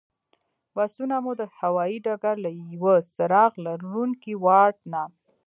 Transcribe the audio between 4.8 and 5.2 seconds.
نه.